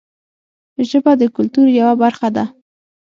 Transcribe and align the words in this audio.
ژبه 0.89 1.11
د 1.17 1.23
کلتور 1.35 1.67
یوه 1.79 1.93
برخه 2.01 2.27
ده 2.35 2.45